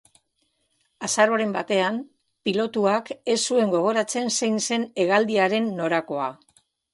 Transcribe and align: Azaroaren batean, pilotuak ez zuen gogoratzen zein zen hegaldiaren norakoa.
Azaroaren 1.07 1.51
batean, 1.57 1.99
pilotuak 2.49 3.11
ez 3.35 3.37
zuen 3.51 3.75
gogoratzen 3.75 4.33
zein 4.41 4.59
zen 4.71 4.87
hegaldiaren 5.05 5.69
norakoa. 5.83 6.33